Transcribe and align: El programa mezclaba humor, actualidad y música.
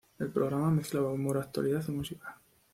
El 0.17 0.31
programa 0.31 0.71
mezclaba 0.71 1.11
humor, 1.11 1.37
actualidad 1.37 1.83
y 1.87 1.91
música. 1.91 2.39